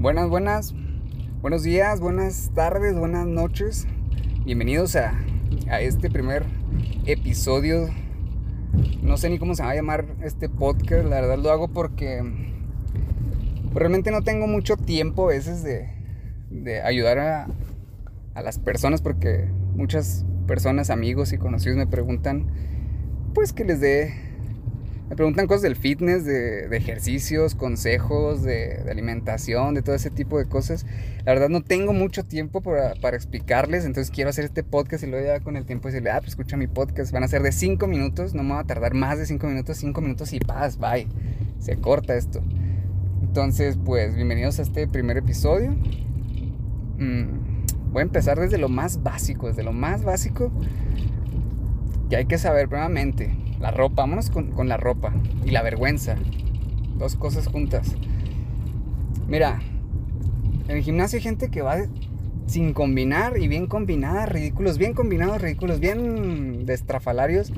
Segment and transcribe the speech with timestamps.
[0.00, 0.74] Buenas, buenas.
[1.42, 3.86] Buenos días, buenas tardes, buenas noches.
[4.46, 5.12] Bienvenidos a,
[5.68, 6.46] a este primer
[7.04, 7.90] episodio.
[9.02, 11.04] No sé ni cómo se va a llamar este podcast.
[11.04, 12.22] La verdad lo hago porque
[13.74, 15.90] realmente no tengo mucho tiempo a veces de,
[16.48, 17.46] de ayudar a,
[18.32, 22.46] a las personas porque muchas personas, amigos y conocidos me preguntan
[23.34, 24.29] pues que les dé
[25.10, 30.46] me preguntan cosas del fitness, de, ejercicios, consejos, de, alimentación, de todo ese tipo de
[30.46, 30.86] cosas.
[31.24, 35.26] La verdad no tengo mucho tiempo para, explicarles, entonces quiero hacer este podcast y luego
[35.26, 37.88] ya con el tiempo decirle, ah, pues escucha mi podcast, van a ser de 5
[37.88, 41.08] minutos, no me va a tardar más de 5 minutos, 5 minutos y paz, bye,
[41.58, 42.40] se corta esto.
[43.20, 45.72] Entonces, pues bienvenidos a este primer episodio.
[46.98, 50.52] Mm, voy a empezar desde lo más básico, desde lo más básico
[52.08, 55.12] que hay que saber primeramente la ropa, vámonos con, la ropa
[55.44, 56.16] y la vergüenza.
[56.98, 57.94] Dos cosas juntas.
[59.28, 59.60] Mira,
[60.68, 61.76] en el gimnasio hay gente que va
[62.46, 67.52] sin combinar y bien combinada, ridículos, bien combinados, ridículos, bien destrafalarios.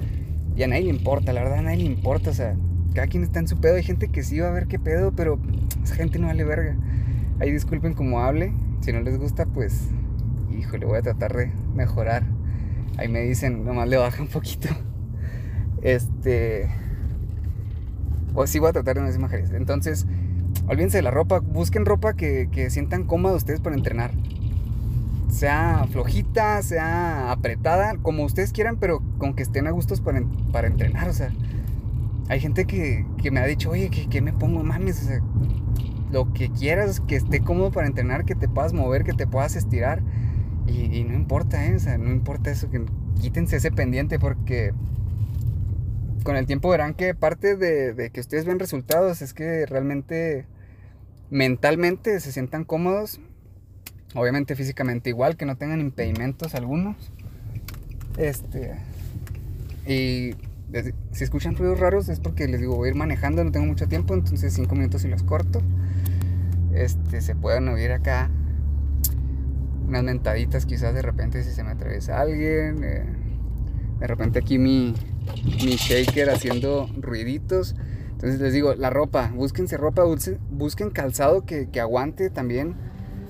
[0.57, 2.31] Y a nadie le importa, la verdad a nadie le importa.
[2.31, 2.57] O sea,
[2.95, 3.77] cada quien está en su pedo.
[3.77, 5.39] Hay gente que sí va a ver qué pedo, pero
[5.83, 6.77] esa gente no vale verga.
[7.41, 8.53] Ahí disculpen como hable.
[8.81, 9.89] Si no les gusta, pues,
[10.59, 12.25] híjole, voy a tratar de mejorar.
[12.99, 14.69] Ahí me dicen, nomás le baja un poquito.
[15.83, 16.71] Este.
[18.35, 20.07] O sí voy a tratar de decir Entonces,
[20.69, 21.41] olvídense de la ropa.
[21.41, 24.13] Busquen ropa que, que sientan cómoda ustedes para entrenar.
[25.29, 30.23] Sea flojita, sea apretada, como ustedes quieran, pero con que estén a gustos para,
[30.53, 31.09] para entrenar.
[31.09, 31.33] O sea,
[32.29, 34.63] hay gente que, que me ha dicho, oye, ¿qué, me pongo?
[34.63, 35.21] Mames, o sea,
[36.11, 39.57] lo que quieras, que esté cómodo para entrenar, que te puedas mover, que te puedas
[39.57, 40.03] estirar.
[40.67, 41.75] Y, y no importa, ¿eh?
[41.75, 42.85] O sea, no importa eso, que
[43.21, 44.73] quítense ese pendiente porque
[46.23, 50.47] con el tiempo verán que parte de, que ustedes ven resultados es que realmente
[51.31, 53.21] mentalmente se sientan cómodos.
[54.15, 56.97] Obviamente físicamente igual, que no tengan impedimentos algunos.
[58.19, 58.75] Este.
[59.87, 60.35] Y
[61.13, 63.89] si escuchan ruidos raros es porque les digo, voy a ir manejando, no tengo mucho
[63.89, 65.63] tiempo, entonces cinco minutos y los corto.
[66.75, 68.31] Este, se pueden oír acá
[69.87, 72.85] unas mentaditas quizás de repente si se me atraviesa alguien.
[72.85, 73.05] Eh,
[74.03, 74.95] de repente aquí mi,
[75.65, 77.77] mi shaker haciendo ruiditos.
[78.11, 80.03] Entonces les digo, la ropa, búsquense ropa,
[80.51, 82.75] busquen calzado que, aguante también,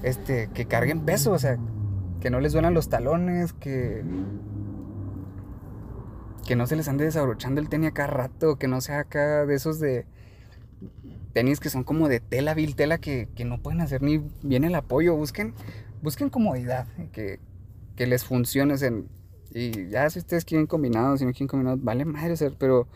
[0.03, 1.59] este, que carguen peso, o sea,
[2.21, 4.03] que no les duelan los talones, que,
[6.47, 9.55] que no se les ande desabrochando el tenis acá rato, que no sea acá de
[9.55, 10.07] esos de
[11.35, 14.75] tenis que son como de tela, vil tela, que, no pueden hacer ni bien el
[14.75, 15.53] apoyo, busquen,
[16.01, 17.41] busquen comodidad, que,
[17.95, 18.77] que les funcione,
[19.55, 22.89] y ya si ustedes quieren combinados, si no quieren combinados, vale madre ser, pero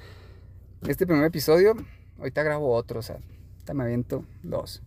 [0.88, 1.74] este primer episodio,
[2.18, 3.16] ahorita grabo otro, o sea,
[3.54, 4.82] ahorita me aviento dos.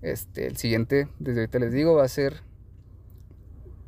[0.00, 2.42] Este, el siguiente, desde ahorita les digo, va a ser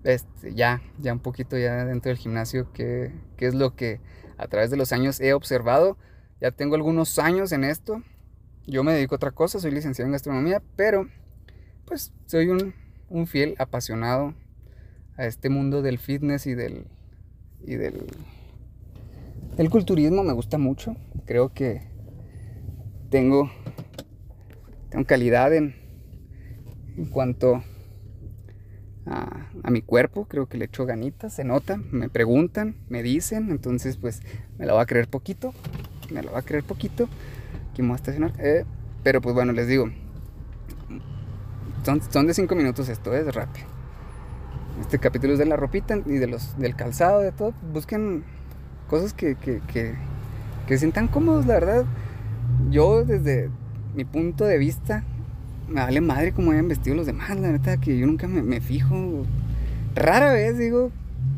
[0.05, 4.01] este, ya, ya un poquito ya dentro del gimnasio, que, que es lo que
[4.37, 5.97] a través de los años he observado.
[6.41, 8.03] Ya tengo algunos años en esto.
[8.67, 11.09] Yo me dedico a otra cosa, soy licenciado en gastronomía, pero
[11.87, 12.75] pues soy un,
[13.09, 14.35] un fiel apasionado
[15.17, 16.87] a este mundo del fitness y del,
[17.67, 18.07] y del,
[19.57, 20.97] el culturismo me gusta mucho.
[21.27, 21.83] Creo que
[23.11, 23.51] tengo,
[24.91, 25.75] tengo calidad en,
[26.97, 27.63] en cuanto
[29.07, 30.27] a, a, mi cuerpo.
[30.27, 33.51] Creo que le echo ganitas, se nota, me preguntan, me dicen.
[33.51, 34.23] Entonces, pues
[34.59, 35.55] me lo va a creer poquito.
[36.13, 37.09] Me lo va a creer poquito.
[37.71, 38.33] Aquí me estacionar.
[38.39, 38.65] Eh,
[39.03, 39.91] pero pues bueno, les digo.
[41.85, 43.74] Son, son de 5 minutos esto, es rápido.
[44.81, 47.55] Este capítulo es de la ropita y de los, del calzado, de todo.
[47.73, 48.25] Busquen
[48.89, 49.95] cosas que, que, que,
[50.67, 51.85] que sientan cómodos, la verdad.
[52.71, 53.51] Yo desde
[53.95, 55.05] mi punto de vista,
[55.69, 58.61] me vale madre cómo hayan vestido los demás, la neta, que yo nunca me, me
[58.61, 59.25] fijo.
[59.95, 60.91] Rara vez, digo,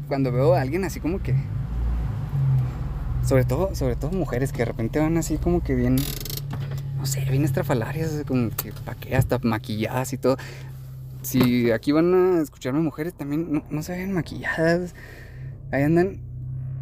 [0.08, 1.34] cuando veo a alguien así como que...
[3.24, 5.96] Sobre todo, sobre todo mujeres que de repente van así como que bien
[6.96, 10.36] no sé, bien estrafalarias, como que pa' qué, hasta maquilladas y todo
[11.26, 14.94] si aquí van a escucharme mujeres, también no, se ven maquilladas.
[15.72, 16.20] Ahí andan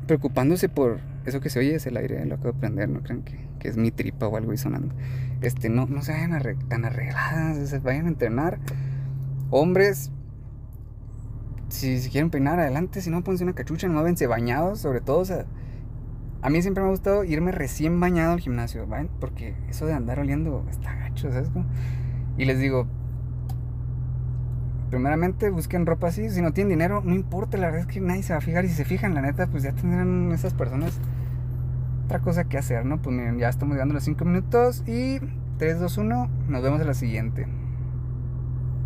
[0.06, 3.23] preocupándose por eso que se oye, es el aire, lo acabo de prender, no crean
[3.23, 4.94] que, es mi tripa o algo ahí sonando.
[5.41, 8.58] Este, no, no se vayan tan arregladas, vayan a entrenar.
[9.49, 10.11] Hombres,
[11.70, 15.20] si, si, quieren peinar adelante, si no, pónganse una cachucha, no váyanse bañados, sobre todo,
[15.20, 15.46] o sea,
[16.43, 19.08] a mí siempre me ha gustado irme recién bañado al gimnasio, ¿vayan?
[19.20, 21.49] Porque eso de andar oliendo está gacho, ¿sabes?
[22.37, 22.87] Y les digo,
[24.94, 26.31] primeramente busquen ropa así.
[26.31, 28.64] Si no tienen dinero, no importa, la verdad es que nadie se va a fijar.
[28.64, 31.00] Y si se fijan, la neta, pues ya tendrán esas personas
[32.05, 33.02] otra cosa que hacer, ¿no?
[33.02, 35.19] Pues miren, ya estamos llegando los 5 minutos y
[35.58, 37.49] 3, 2, 1, nos vemos en la siguiente.